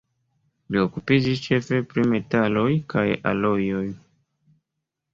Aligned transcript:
Li 0.75 0.79
okupiĝis 0.83 1.43
ĉefe 1.43 1.79
pri 1.93 2.07
metaloj 2.15 2.67
kaj 2.97 3.07
alojoj. 3.35 3.89